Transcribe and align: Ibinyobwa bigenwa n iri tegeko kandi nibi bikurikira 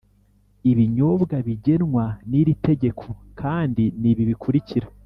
Ibinyobwa 0.71 1.35
bigenwa 1.47 2.05
n 2.29 2.31
iri 2.39 2.53
tegeko 2.65 3.05
kandi 3.39 3.83
nibi 4.01 4.23
bikurikira 4.31 4.87